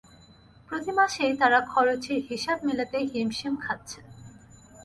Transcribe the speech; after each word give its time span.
প্রতি 0.69 0.91
মাসেই 0.97 1.33
তাঁরা 1.39 1.59
খরচের 1.71 2.19
হিসাব 2.29 2.57
মেলাতে 2.67 2.97
হিমশিম 3.11 3.53
খাচ্ছেন। 3.65 4.05